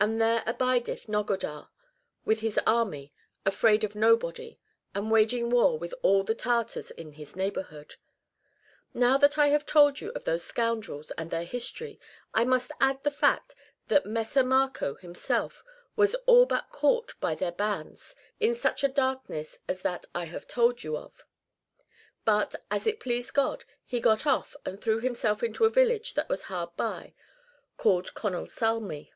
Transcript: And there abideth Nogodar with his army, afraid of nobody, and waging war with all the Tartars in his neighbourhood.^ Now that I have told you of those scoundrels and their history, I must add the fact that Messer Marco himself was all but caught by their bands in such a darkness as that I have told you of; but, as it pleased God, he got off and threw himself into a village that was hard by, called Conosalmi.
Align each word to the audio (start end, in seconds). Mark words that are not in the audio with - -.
And 0.00 0.20
there 0.20 0.44
abideth 0.46 1.08
Nogodar 1.08 1.70
with 2.24 2.38
his 2.38 2.58
army, 2.66 3.12
afraid 3.44 3.82
of 3.82 3.96
nobody, 3.96 4.58
and 4.94 5.10
waging 5.10 5.50
war 5.50 5.76
with 5.76 5.92
all 6.02 6.22
the 6.22 6.36
Tartars 6.36 6.90
in 6.92 7.12
his 7.12 7.34
neighbourhood.^ 7.36 7.94
Now 8.94 9.18
that 9.18 9.38
I 9.38 9.48
have 9.48 9.66
told 9.66 10.00
you 10.00 10.10
of 10.10 10.24
those 10.24 10.44
scoundrels 10.44 11.10
and 11.12 11.30
their 11.30 11.44
history, 11.44 12.00
I 12.32 12.44
must 12.44 12.70
add 12.80 13.02
the 13.02 13.10
fact 13.12 13.54
that 13.88 14.06
Messer 14.06 14.44
Marco 14.44 14.94
himself 14.94 15.64
was 15.96 16.14
all 16.26 16.46
but 16.46 16.70
caught 16.70 17.14
by 17.20 17.34
their 17.36 17.52
bands 17.52 18.14
in 18.38 18.54
such 18.54 18.82
a 18.84 18.88
darkness 18.88 19.58
as 19.68 19.82
that 19.82 20.06
I 20.14 20.24
have 20.24 20.46
told 20.46 20.82
you 20.84 20.96
of; 20.96 21.24
but, 22.24 22.54
as 22.70 22.86
it 22.86 23.00
pleased 23.00 23.32
God, 23.32 23.64
he 23.84 24.00
got 24.00 24.26
off 24.26 24.54
and 24.64 24.80
threw 24.80 25.00
himself 25.00 25.42
into 25.42 25.64
a 25.64 25.70
village 25.70 26.14
that 26.14 26.28
was 26.28 26.42
hard 26.42 26.76
by, 26.76 27.14
called 27.76 28.14
Conosalmi. 28.14 29.10